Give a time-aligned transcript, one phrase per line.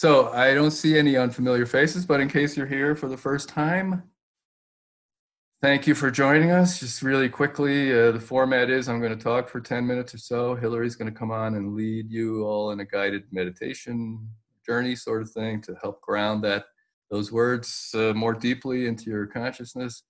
[0.00, 3.50] So I don't see any unfamiliar faces, but in case you're here for the first
[3.50, 4.02] time,
[5.60, 6.80] thank you for joining us.
[6.80, 10.16] Just really quickly, uh, the format is I'm going to talk for 10 minutes or
[10.16, 10.54] so.
[10.54, 14.26] Hillary's going to come on and lead you all in a guided meditation
[14.64, 16.64] journey sort of thing to help ground that
[17.10, 20.04] those words uh, more deeply into your consciousness.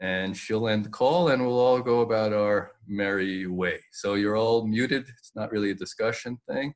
[0.00, 3.80] And she'll end the call and we'll all go about our merry way.
[3.92, 5.06] So you're all muted.
[5.18, 6.72] It's not really a discussion thing.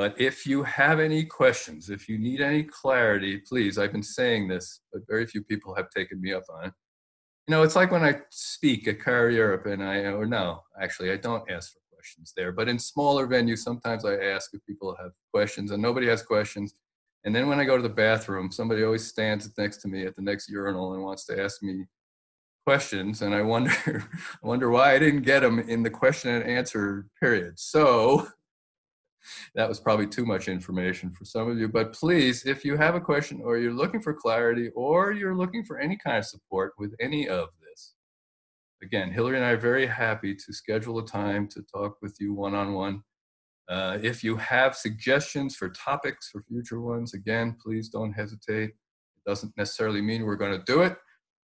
[0.00, 4.48] But if you have any questions, if you need any clarity, please, I've been saying
[4.48, 6.72] this, but very few people have taken me up on it.
[7.46, 11.12] You know, it's like when I speak at Car Europe and I, or no, actually,
[11.12, 12.50] I don't ask for questions there.
[12.50, 16.72] But in smaller venues, sometimes I ask if people have questions and nobody has questions.
[17.24, 20.16] And then when I go to the bathroom, somebody always stands next to me at
[20.16, 21.84] the next urinal and wants to ask me
[22.64, 23.20] questions.
[23.20, 23.70] And I wonder,
[24.42, 27.58] I wonder why I didn't get them in the question and answer period.
[27.58, 28.26] So
[29.54, 31.68] that was probably too much information for some of you.
[31.68, 35.64] But please, if you have a question or you're looking for clarity or you're looking
[35.64, 37.94] for any kind of support with any of this,
[38.82, 42.34] again, Hillary and I are very happy to schedule a time to talk with you
[42.34, 43.02] one on one.
[43.68, 48.70] if you have suggestions for topics for future ones, again, please don't hesitate.
[48.70, 50.96] It doesn't necessarily mean we're going to do it,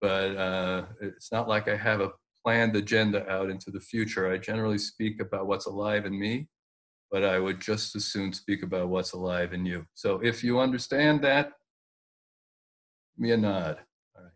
[0.00, 2.12] but uh, it's not like I have a
[2.44, 4.30] planned agenda out into the future.
[4.30, 6.48] I generally speak about what's alive in me
[7.10, 9.86] but I would just as soon speak about what's alive in you.
[9.94, 11.52] So if you understand that,
[13.16, 13.78] me a nod.
[14.16, 14.32] All right.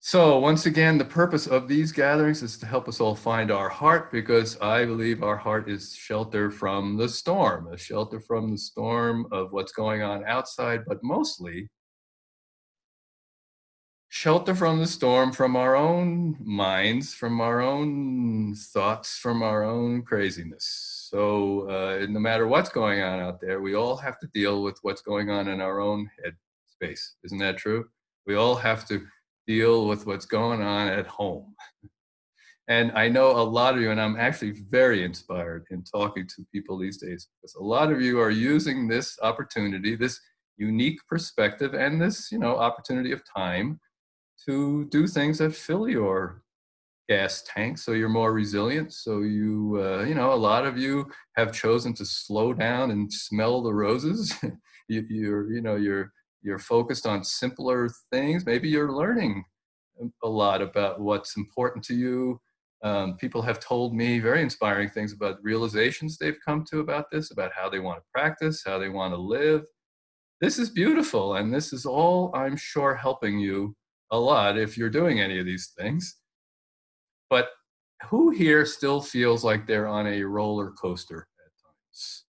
[0.00, 3.68] So once again, the purpose of these gatherings is to help us all find our
[3.68, 8.58] heart because I believe our heart is shelter from the storm, a shelter from the
[8.58, 11.68] storm of what's going on outside, but mostly
[14.14, 20.02] shelter from the storm from our own minds, from our own thoughts, from our own
[20.02, 21.08] craziness.
[21.10, 24.78] So, uh, no matter what's going on out there, we all have to deal with
[24.82, 26.36] what's going on in our own head
[26.68, 27.16] space.
[27.24, 27.86] Isn't that true?
[28.24, 29.04] We all have to
[29.48, 31.52] deal with what's going on at home.
[32.68, 36.46] And I know a lot of you, and I'm actually very inspired in talking to
[36.52, 40.20] people these days because a lot of you are using this opportunity, this
[40.56, 43.80] unique perspective, and this, you know, opportunity of time
[44.46, 46.44] to do things that fill your
[47.08, 51.06] gas tank so you're more resilient so you uh, you know a lot of you
[51.36, 54.34] have chosen to slow down and smell the roses.
[54.86, 56.12] You, you're you know you're
[56.42, 58.44] you're focused on simpler things.
[58.44, 59.42] Maybe you're learning
[60.22, 62.38] a lot about what's important to you.
[62.82, 67.30] Um, people have told me very inspiring things about realizations they've come to about this
[67.30, 69.62] about how they want to practice how they want to live.
[70.42, 73.74] This is beautiful and this is all i'm sure helping you
[74.14, 76.16] a lot if you're doing any of these things.
[77.28, 77.48] But
[78.08, 82.24] who here still feels like they're on a roller coaster at times?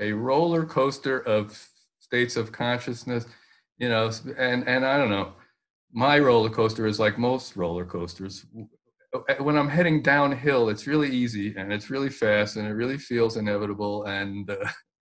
[0.00, 1.68] A roller coaster of
[2.00, 3.26] states of consciousness,
[3.76, 5.34] you know, and, and I don't know,
[5.92, 8.46] my roller coaster is like most roller coasters.
[9.38, 13.36] When I'm heading downhill, it's really easy and it's really fast and it really feels
[13.36, 14.56] inevitable and uh,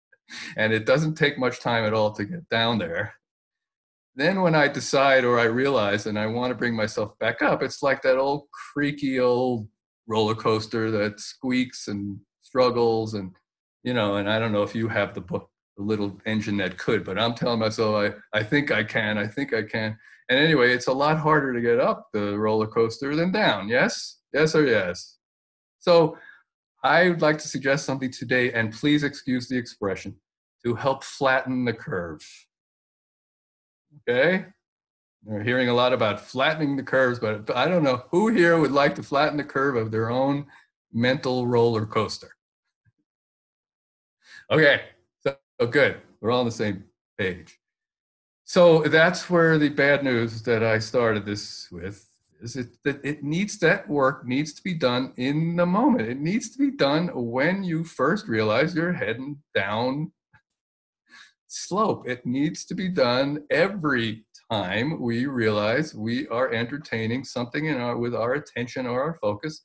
[0.58, 3.14] and it doesn't take much time at all to get down there
[4.16, 7.62] then when I decide or I realize and I want to bring myself back up,
[7.62, 9.68] it's like that old creaky old
[10.08, 13.36] roller coaster that squeaks and struggles and
[13.84, 16.78] you know, and I don't know if you have the book the little engine that
[16.78, 17.96] could, but I'm telling myself
[18.34, 19.98] I, I think I can, I think I can.
[20.30, 23.68] And anyway, it's a lot harder to get up the roller coaster than down.
[23.68, 24.20] Yes?
[24.34, 25.18] Yes or yes?
[25.80, 26.18] So
[26.84, 30.16] I would like to suggest something today, and please excuse the expression,
[30.64, 32.26] to help flatten the curve.
[34.02, 34.46] Okay?
[35.24, 38.72] We're hearing a lot about flattening the curves, but I don't know who here would
[38.72, 40.46] like to flatten the curve of their own
[40.94, 42.30] mental roller coaster.
[44.52, 44.82] Okay,
[45.26, 45.98] so, so good.
[46.22, 46.84] We're all on the same
[47.18, 47.58] page.
[48.44, 52.06] So that's where the bad news that I started this with
[52.42, 56.08] is it that it needs that work needs to be done in the moment.
[56.08, 60.12] It needs to be done when you first realize you're heading down
[61.56, 62.08] slope.
[62.08, 67.98] It needs to be done every time we realize we are entertaining something in our,
[67.98, 69.64] with our attention or our focus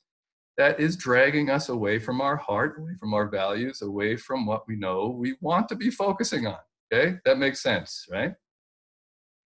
[0.57, 4.63] that is dragging us away from our heart, away from our values, away from what
[4.67, 6.57] we know we want to be focusing on.
[6.93, 8.33] Okay, that makes sense, right?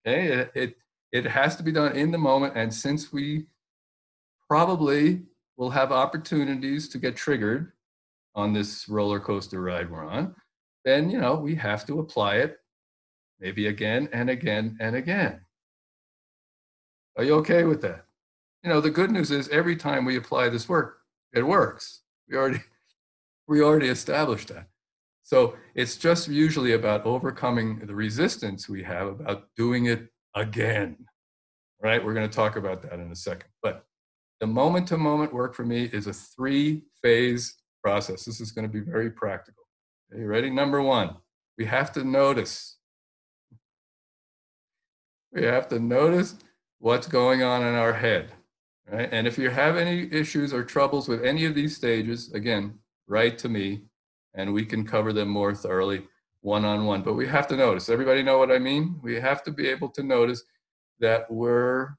[0.08, 0.76] Okay, it, it,
[1.12, 3.46] it has to be done in the moment, and since we
[4.50, 5.24] probably
[5.58, 7.72] will have opportunities to get triggered
[8.36, 10.36] on this roller coaster ride we're on,
[10.86, 12.58] then you know we have to apply it
[13.40, 15.42] maybe again and again and again
[17.18, 18.06] are you okay with that
[18.64, 21.00] you know the good news is every time we apply this work
[21.34, 22.62] it works we already
[23.48, 24.68] We already established that.
[25.24, 30.98] So it's just usually about overcoming the resistance we have about doing it again.
[31.82, 32.04] Right?
[32.04, 33.50] We're going to talk about that in a second.
[33.62, 33.86] But
[34.40, 38.26] the moment to moment work for me is a three phase process.
[38.26, 39.65] This is going to be very practical.
[40.12, 40.50] Are you ready?
[40.50, 41.18] Number one,
[41.58, 42.78] we have to notice.
[45.32, 46.36] We have to notice
[46.80, 48.32] what's going on in our head.
[48.90, 49.10] Right?
[49.12, 53.38] And if you have any issues or troubles with any of these stages, again, write
[53.40, 53.84] to me
[54.36, 56.08] and we can cover them more thoroughly
[56.42, 57.02] one on one.
[57.02, 57.90] But we have to notice.
[57.90, 59.00] Everybody know what I mean?
[59.02, 60.44] We have to be able to notice
[61.00, 61.96] that we're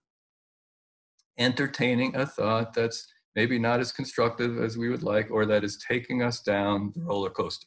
[1.38, 5.76] entertaining a thought that's maybe not as constructive as we would like or that is
[5.76, 7.67] taking us down the roller coaster.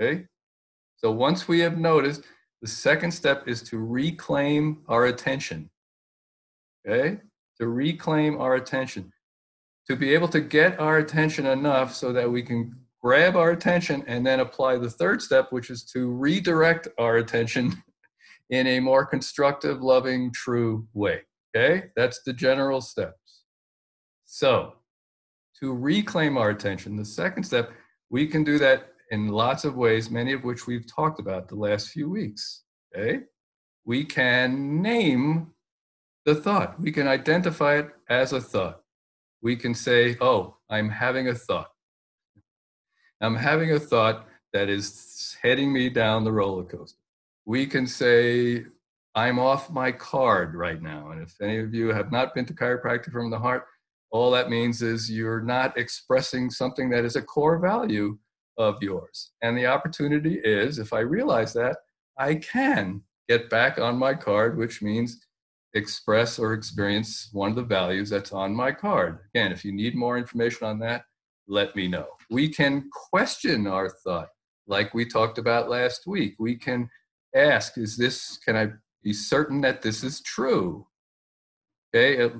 [0.00, 0.24] Okay?
[0.96, 2.22] So once we have noticed,
[2.62, 5.70] the second step is to reclaim our attention.
[6.86, 7.18] Okay?
[7.58, 9.12] To reclaim our attention.
[9.88, 14.04] To be able to get our attention enough so that we can grab our attention
[14.06, 17.82] and then apply the third step, which is to redirect our attention
[18.50, 21.22] in a more constructive, loving, true way.
[21.56, 21.84] Okay?
[21.96, 23.42] That's the general steps.
[24.26, 24.74] So,
[25.60, 27.70] to reclaim our attention, the second step,
[28.10, 31.56] we can do that in lots of ways, many of which we've talked about the
[31.56, 32.62] last few weeks.
[32.94, 33.20] Okay?
[33.84, 35.48] We can name
[36.24, 38.82] the thought, we can identify it as a thought.
[39.42, 41.70] We can say, Oh, I'm having a thought.
[43.20, 46.98] I'm having a thought that is heading me down the roller coaster.
[47.46, 48.64] We can say,
[49.14, 51.10] I'm off my card right now.
[51.10, 53.64] And if any of you have not been to chiropractic from the heart,
[54.12, 58.18] all that means is you're not expressing something that is a core value
[58.60, 59.32] of yours.
[59.42, 61.78] And the opportunity is, if I realize that,
[62.18, 65.20] I can get back on my card, which means
[65.74, 69.20] express or experience one of the values that's on my card.
[69.34, 71.04] Again, if you need more information on that,
[71.48, 72.06] let me know.
[72.30, 74.28] We can question our thought,
[74.66, 76.34] like we talked about last week.
[76.38, 76.88] We can
[77.34, 78.68] ask, is this, can I
[79.02, 80.86] be certain that this is true?
[81.94, 82.30] Okay, uh,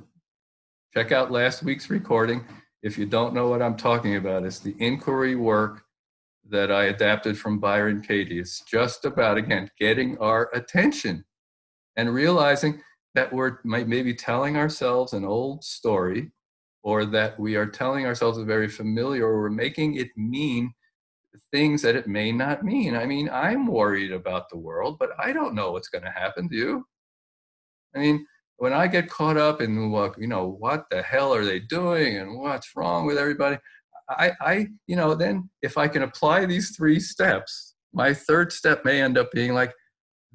[0.92, 2.44] check out last week's recording.
[2.82, 5.82] If you don't know what I'm talking about, it's the inquiry work
[6.50, 8.38] that I adapted from Byron Katie.
[8.38, 11.24] It's just about, again, getting our attention
[11.96, 12.82] and realizing
[13.14, 16.30] that we're maybe telling ourselves an old story
[16.82, 20.72] or that we are telling ourselves a very familiar or we're making it mean
[21.52, 22.94] things that it may not mean.
[22.94, 26.48] I mean, I'm worried about the world, but I don't know what's going to happen.
[26.48, 26.84] to you?
[27.94, 28.26] I mean,
[28.56, 32.16] when I get caught up in, what, you know, what the hell are they doing
[32.18, 33.58] and what's wrong with everybody,
[34.10, 38.84] I, I, you know, then if I can apply these three steps, my third step
[38.84, 39.72] may end up being like,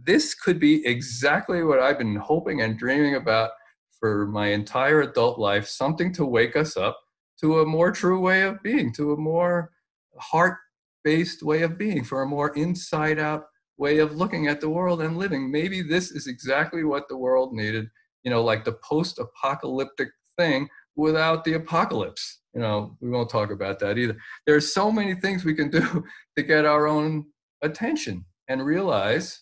[0.01, 3.51] this could be exactly what I've been hoping and dreaming about
[3.99, 6.99] for my entire adult life something to wake us up
[7.39, 9.71] to a more true way of being, to a more
[10.19, 10.57] heart
[11.03, 13.45] based way of being, for a more inside out
[13.77, 15.51] way of looking at the world and living.
[15.51, 17.87] Maybe this is exactly what the world needed,
[18.23, 22.41] you know, like the post apocalyptic thing without the apocalypse.
[22.55, 24.17] You know, we won't talk about that either.
[24.47, 26.05] There's so many things we can do
[26.37, 27.25] to get our own
[27.61, 29.41] attention and realize.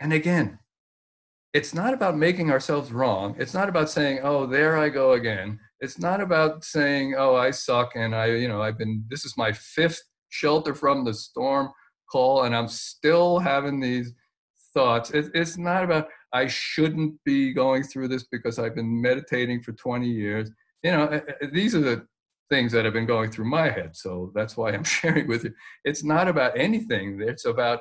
[0.00, 0.58] And again,
[1.54, 3.36] it's not about making ourselves wrong.
[3.38, 7.52] It's not about saying, "Oh, there I go again." It's not about saying, "Oh, I
[7.52, 9.04] suck," and I, you know, I've been.
[9.08, 11.70] This is my fifth shelter from the storm
[12.10, 14.12] call, and I'm still having these
[14.74, 15.12] thoughts.
[15.12, 19.72] It, it's not about I shouldn't be going through this because I've been meditating for
[19.72, 20.50] 20 years.
[20.84, 22.06] You know, these are the
[22.50, 23.96] things that have been going through my head.
[23.96, 25.54] So that's why I'm sharing with you.
[25.84, 27.20] It's not about anything.
[27.20, 27.80] It's about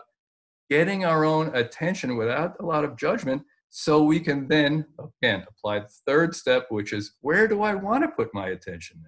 [0.69, 5.79] getting our own attention without a lot of judgment so we can then, again, apply
[5.79, 9.03] the third step, which is where do I want to put my attention?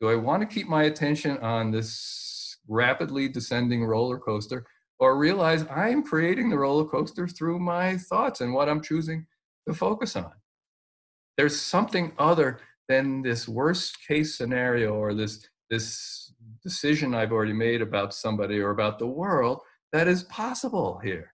[0.00, 4.64] Do I want to keep my attention on this rapidly descending roller coaster
[5.00, 9.26] or realize I'm creating the roller coaster through my thoughts and what I'm choosing
[9.66, 10.32] to focus on?
[11.38, 17.80] There's something other than this worst case scenario or this, this decision I've already made
[17.80, 19.60] about somebody or about the world
[19.92, 21.32] that is possible here.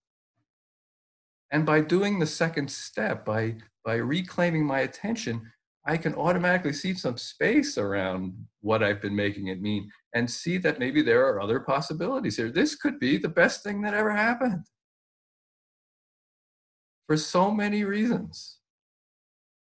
[1.53, 5.51] And by doing the second step, by, by reclaiming my attention,
[5.87, 10.59] I can automatically see some space around what I've been making it mean and see
[10.59, 12.51] that maybe there are other possibilities here.
[12.51, 14.67] This could be the best thing that ever happened
[17.07, 18.59] for so many reasons.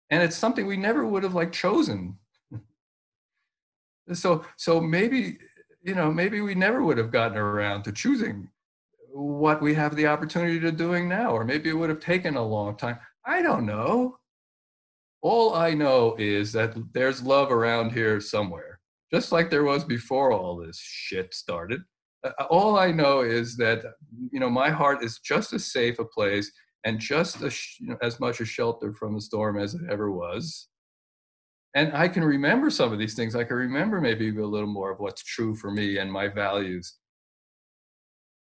[0.09, 2.17] And it's something we never would have like chosen.
[4.13, 5.37] so so maybe
[5.83, 8.49] you know maybe we never would have gotten around to choosing
[9.11, 12.45] what we have the opportunity to doing now, or maybe it would have taken a
[12.45, 12.99] long time.
[13.25, 14.19] I don't know.
[15.21, 18.79] All I know is that there's love around here somewhere.
[19.11, 21.81] just like there was before all this shit started.
[22.23, 23.83] Uh, all I know is that
[24.31, 26.51] you know my heart is just as safe a place
[26.83, 30.11] and just as, you know, as much a shelter from the storm as it ever
[30.11, 30.69] was.
[31.75, 33.35] And I can remember some of these things.
[33.35, 36.97] I can remember maybe a little more of what's true for me and my values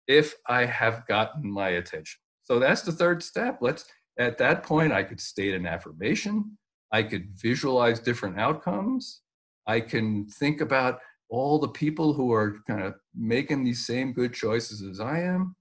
[0.07, 2.19] if I have gotten my attention.
[2.43, 3.57] So that's the third step.
[3.61, 3.85] Let's
[4.19, 6.57] at that point I could state an affirmation.
[6.91, 9.21] I could visualize different outcomes.
[9.67, 14.33] I can think about all the people who are kind of making these same good
[14.33, 15.55] choices as I am.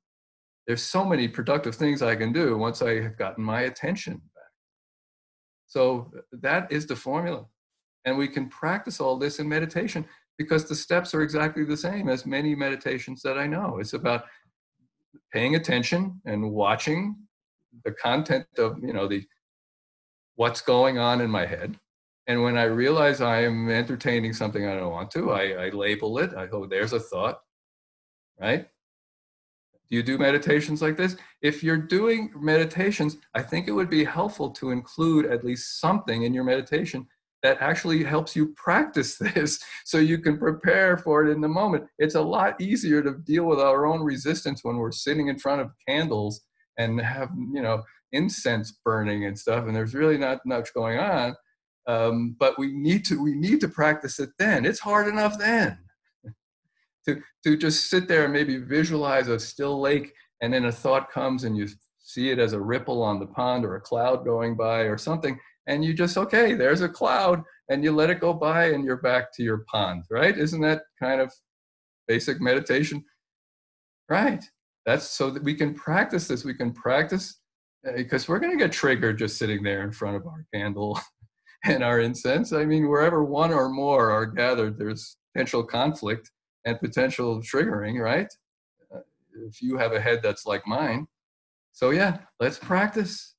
[0.66, 4.44] There's so many productive things I can do once I have gotten my attention back.
[5.66, 7.44] So that is the formula.
[8.04, 10.06] And we can practice all this in meditation
[10.38, 13.78] because the steps are exactly the same as many meditations that I know.
[13.78, 14.24] It's about
[15.32, 17.16] paying attention and watching
[17.84, 19.24] the content of, you know, the
[20.36, 21.78] what's going on in my head
[22.26, 26.18] and when I realize I am entertaining something I don't want to, I, I label
[26.18, 26.34] it.
[26.34, 27.40] I go, there's a thought,
[28.40, 28.66] right?
[29.90, 31.16] Do you do meditations like this?
[31.42, 36.22] If you're doing meditations, I think it would be helpful to include at least something
[36.22, 37.06] in your meditation
[37.42, 41.84] that actually helps you practice this so you can prepare for it in the moment.
[41.98, 45.60] It's a lot easier to deal with our own resistance when we're sitting in front
[45.60, 46.40] of candles
[46.78, 51.34] and have, you know, incense burning and stuff, and there's really not much going on
[51.86, 54.64] um, but we need to we need to practice it then.
[54.64, 55.78] It's hard enough then
[57.06, 61.10] to to just sit there and maybe visualize a still lake, and then a thought
[61.10, 61.68] comes and you
[61.98, 65.38] see it as a ripple on the pond or a cloud going by or something,
[65.66, 68.96] and you just okay, there's a cloud, and you let it go by, and you're
[68.96, 70.36] back to your pond, right?
[70.36, 71.32] Isn't that kind of
[72.08, 73.02] basic meditation?
[74.08, 74.44] Right.
[74.86, 76.44] That's so that we can practice this.
[76.44, 77.40] We can practice
[77.96, 80.98] because uh, we're going to get triggered just sitting there in front of our candle
[81.64, 82.52] and our incense.
[82.52, 86.30] I mean, wherever one or more are gathered, there's potential conflict
[86.64, 88.32] and potential triggering, right?
[88.94, 89.00] Uh,
[89.46, 91.06] if you have a head that's like mine.
[91.72, 93.34] So, yeah, let's practice.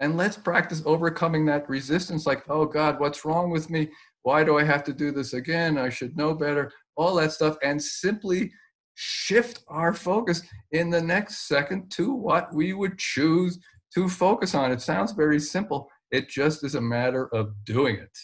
[0.00, 3.90] And let's practice overcoming that resistance like, oh God, what's wrong with me?
[4.22, 5.78] Why do I have to do this again?
[5.78, 6.72] I should know better.
[6.96, 7.56] All that stuff.
[7.62, 8.50] And simply
[8.94, 10.42] shift our focus
[10.72, 13.58] in the next second to what we would choose
[13.94, 14.72] to focus on.
[14.72, 18.18] It sounds very simple, it just is a matter of doing it.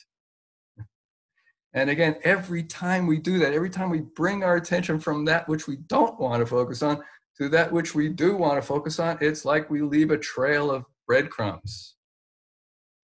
[1.75, 5.49] And again, every time we do that, every time we bring our attention from that
[5.49, 7.03] which we don't want to focus on
[7.39, 10.71] to that which we do want to focus on, it's like we leave a trail
[10.71, 11.95] of breadcrumbs.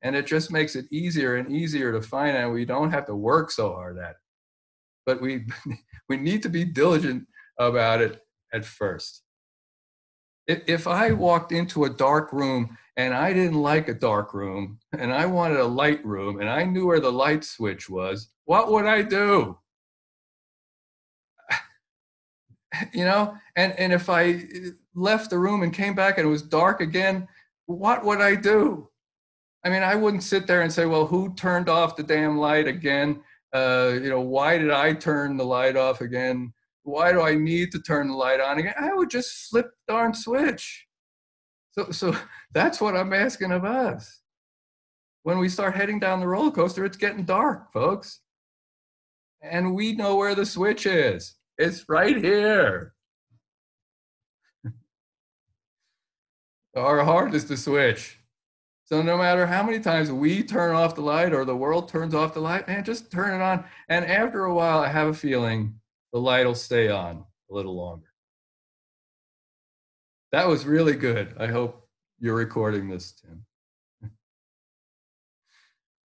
[0.02, 3.14] And it just makes it easier and easier to find, and we don't have to
[3.14, 4.16] work so hard at it.
[5.06, 5.46] But we,
[6.08, 7.26] we need to be diligent
[7.58, 8.20] about it
[8.52, 9.22] at first.
[10.48, 15.12] If, I walked into a dark room and I didn't like a dark room and
[15.12, 18.86] I wanted a light room and I knew where the light switch was, what would
[18.86, 19.58] I do?
[22.92, 24.44] you know, and, and if I
[24.94, 27.26] left the room and came back and it was dark again,
[27.66, 28.88] what would I do?
[29.64, 32.68] I mean, I wouldn't sit there and say, well, who turned off the damn light
[32.68, 33.20] again?
[33.52, 36.52] Uh, you know, why did I turn the light off again?
[36.86, 38.74] Why do I need to turn the light on again?
[38.78, 40.86] I would just flip the darn switch
[41.78, 42.16] so, so
[42.52, 44.20] that's what I'm asking of us.
[45.22, 48.20] When we start heading down the roller coaster, it's getting dark, folks.
[49.42, 51.36] And we know where the switch is.
[51.58, 52.94] It's right here.
[56.76, 58.20] Our heart is the switch.
[58.84, 62.14] So no matter how many times we turn off the light or the world turns
[62.14, 63.64] off the light, man, just turn it on.
[63.88, 65.80] And after a while, I have a feeling
[66.16, 68.06] the light will stay on a little longer.
[70.32, 71.34] That was really good.
[71.38, 71.86] I hope
[72.18, 73.44] you're recording this, Tim.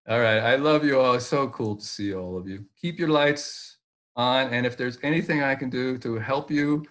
[0.09, 0.39] all right.
[0.39, 1.13] I love you all.
[1.13, 2.65] It's so cool to see all of you.
[2.81, 3.77] Keep your lights
[4.17, 4.53] on.
[4.53, 6.83] And if there's anything I can do to help you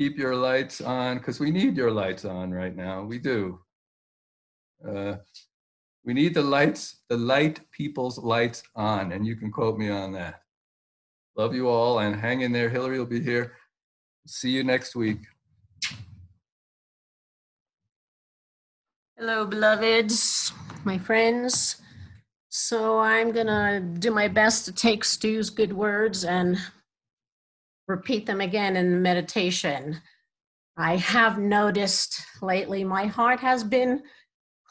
[0.00, 3.02] keep your lights on, because we need your lights on right now.
[3.02, 3.60] We do.
[4.82, 5.16] Uh,
[6.04, 9.12] we need the lights, the light people's lights on.
[9.12, 10.41] And you can quote me on that.
[11.36, 12.68] Love you all and hang in there.
[12.68, 13.52] Hillary will be here.
[14.26, 15.18] See you next week.
[19.16, 20.52] Hello, beloveds,
[20.84, 21.80] my friends.
[22.50, 26.58] So I'm going to do my best to take Stu's good words and
[27.88, 30.02] repeat them again in meditation.
[30.76, 34.02] I have noticed lately my heart has been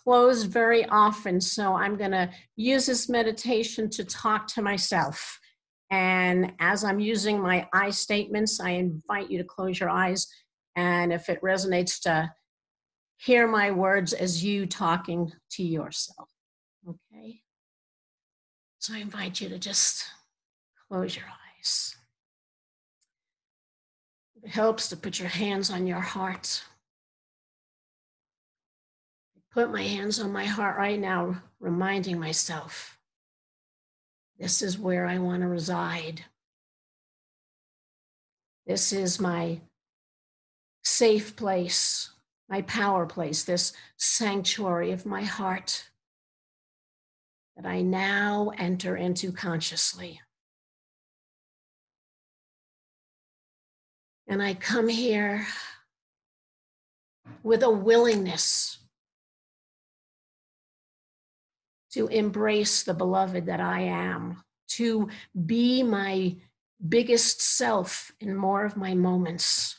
[0.03, 5.39] closed very often, so I'm going to use this meditation to talk to myself.
[5.91, 10.25] And as I'm using my I statements, I invite you to close your eyes.
[10.77, 12.31] And if it resonates to
[13.17, 16.29] hear my words as you talking to yourself.
[16.88, 17.41] Okay?
[18.79, 20.05] So I invite you to just
[20.88, 21.95] close your eyes.
[24.41, 26.63] It helps to put your hands on your heart.
[29.53, 32.98] Put my hands on my heart right now, reminding myself
[34.41, 36.25] this is where I want to reside.
[38.65, 39.62] This is my
[40.83, 42.10] safe place,
[42.50, 45.91] my power place, this sanctuary of my heart
[47.55, 50.19] that I now enter into consciously.
[54.27, 55.45] And I come here
[57.43, 58.79] with a willingness
[61.93, 65.10] to embrace the beloved that I am, to
[65.45, 66.36] be my
[66.88, 69.77] biggest self in more of my moments.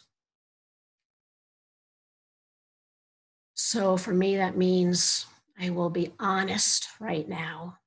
[3.54, 5.26] So for me, that means
[5.58, 7.78] I will be honest right now,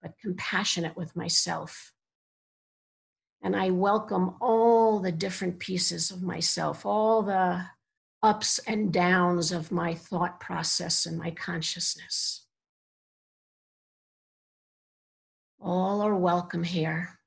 [0.00, 1.92] but compassionate with myself.
[3.42, 7.66] And I welcome all the different pieces of myself, all the
[8.22, 12.46] ups and downs of my thought process and my consciousness.
[15.64, 17.20] All are welcome here.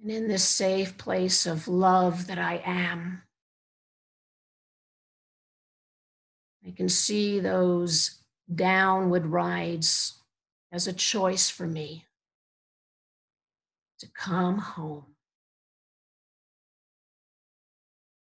[0.00, 3.22] And in this safe place of love that I am,
[6.64, 8.22] I can see those
[8.54, 10.22] downward rides
[10.70, 12.04] as a choice for me
[13.98, 15.16] to come home,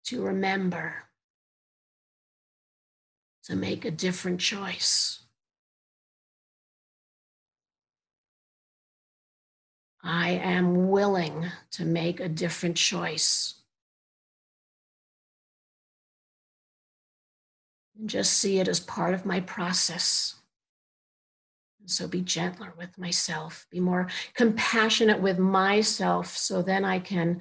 [0.04, 1.02] to remember,
[3.42, 5.23] to make a different choice.
[10.04, 13.54] I am willing to make a different choice.
[17.98, 20.34] And just see it as part of my process.
[21.80, 27.40] And so be gentler with myself, be more compassionate with myself, so then I can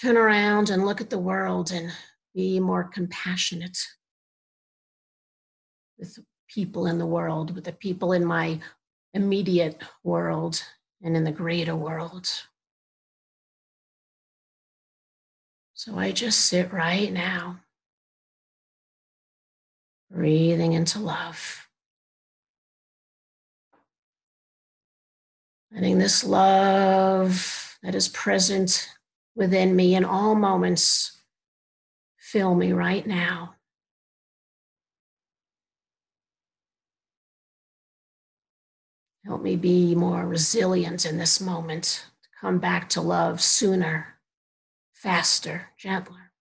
[0.00, 1.92] turn around and look at the world and
[2.34, 3.78] be more compassionate
[5.98, 6.18] with
[6.48, 8.58] people in the world, with the people in my
[9.12, 10.62] immediate world,
[11.04, 12.28] and in the greater world.
[15.74, 17.60] So I just sit right now,
[20.10, 21.68] breathing into love.
[25.70, 28.88] Letting this love that is present
[29.34, 31.20] within me in all moments
[32.16, 33.56] fill me right now.
[39.24, 42.06] Help me be more resilient in this moment,
[42.40, 44.18] come back to love sooner,
[44.92, 46.32] faster, gentler.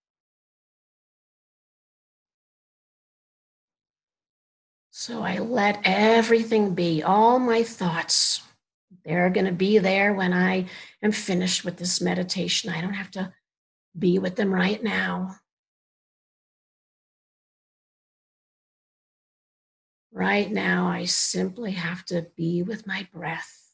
[4.92, 8.42] So I let everything be, all my thoughts.
[9.04, 10.68] They're going to be there when I
[11.02, 12.70] am finished with this meditation.
[12.70, 13.34] I don't have to
[13.98, 15.36] be with them right now.
[20.16, 23.72] Right now, I simply have to be with my breath,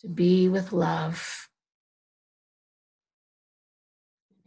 [0.00, 1.48] to be with love.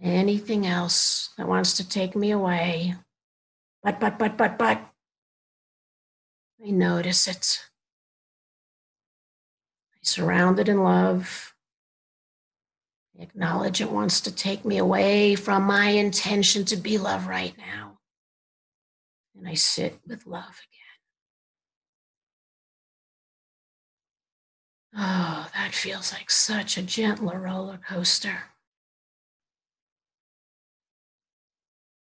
[0.01, 2.95] Anything else that wants to take me away,
[3.81, 4.81] but, but, but, but, but,
[6.65, 7.61] I notice it.
[9.93, 11.55] I surround it in love.
[13.17, 17.57] I acknowledge it wants to take me away from my intention to be love right
[17.57, 17.88] now
[19.39, 20.89] and I sit with love again.
[24.95, 28.43] Oh, that feels like such a gentler roller coaster.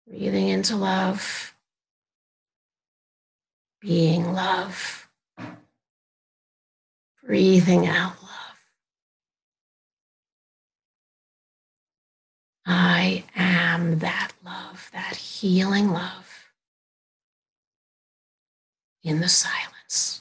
[0.08, 1.54] Breathing into love,
[3.80, 5.08] being love,
[7.22, 8.30] breathing out love.
[12.66, 16.19] I am that love, that healing love
[19.02, 20.19] in the silence.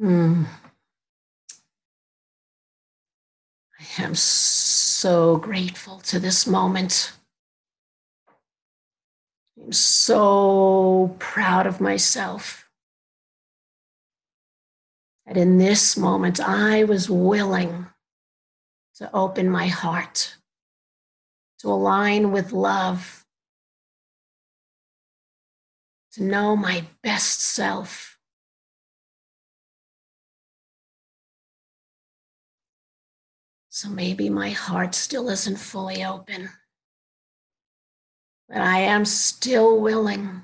[0.00, 0.46] Mm.
[3.80, 7.12] I am so grateful to this moment.
[9.60, 12.68] I'm so proud of myself
[15.26, 17.86] that in this moment I was willing
[18.96, 20.36] to open my heart,
[21.58, 23.26] to align with love,
[26.12, 28.07] to know my best self.
[33.78, 36.48] So maybe my heart still isn't fully open,
[38.48, 40.42] but I am still willing.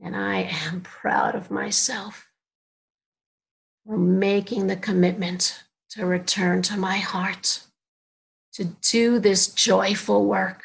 [0.00, 2.28] And I am proud of myself
[3.84, 7.64] for making the commitment to return to my heart,
[8.52, 10.62] to do this joyful work,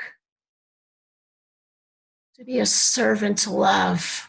[2.35, 4.28] to be a servant to love.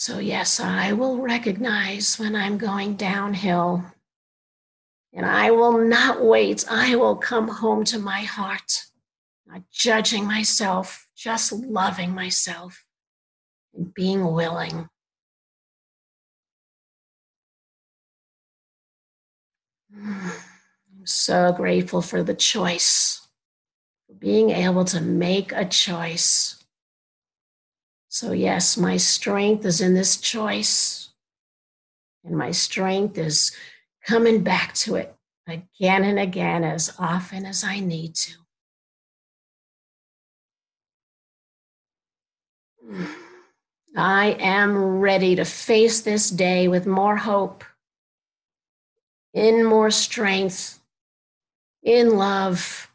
[0.00, 3.84] So, yes, I will recognize when I'm going downhill.
[5.12, 6.64] And I will not wait.
[6.70, 8.84] I will come home to my heart,
[9.44, 12.84] not judging myself, just loving myself
[13.74, 14.88] and being willing.
[19.96, 20.30] I'm
[21.02, 23.26] so grateful for the choice,
[24.06, 26.57] for being able to make a choice.
[28.08, 31.10] So, yes, my strength is in this choice,
[32.24, 33.52] and my strength is
[34.04, 35.14] coming back to it
[35.46, 38.32] again and again as often as I need to.
[43.96, 47.64] I am ready to face this day with more hope
[49.34, 50.80] in more strength,
[51.82, 52.90] in love,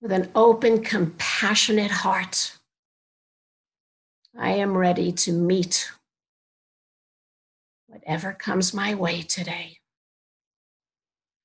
[0.00, 2.55] with an open, compassionate heart.
[4.38, 5.90] I am ready to meet
[7.86, 9.78] whatever comes my way today.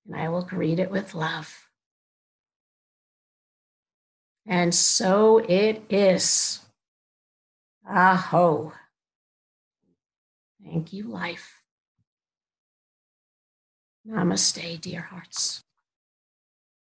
[0.05, 1.69] And I will greet it with love.
[4.45, 6.59] And so it is.
[7.87, 8.73] Aho.
[10.63, 11.61] Thank you, life.
[14.07, 15.61] Namaste, dear hearts.